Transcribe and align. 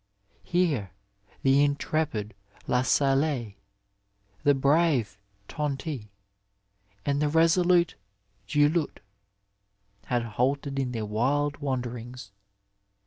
Here 0.41 0.89
the 1.43 1.63
intrepid 1.63 2.33
La 2.65 2.81
Salle, 2.81 3.53
the 4.43 4.55
brave 4.55 5.19
Tonty, 5.47 6.09
and 7.05 7.21
the 7.21 7.29
resolute 7.29 7.93
Du 8.47 8.67
Lhut 8.67 8.97
had 10.05 10.23
halted 10.23 10.79
in 10.79 10.91
their 10.91 11.05
wild 11.05 11.57
wanderings. 11.57 12.31